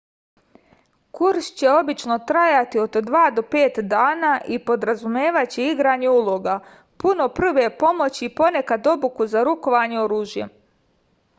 [1.17, 6.55] kurs će obično trajati od 2 do 5 dana i podrazumevaće igranje uloga
[7.05, 10.51] puno prve pomoći i ponekad obuku za rukovanje oružjem